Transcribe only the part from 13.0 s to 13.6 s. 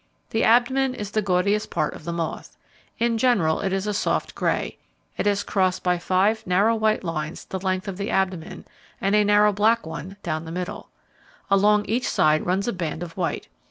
of white.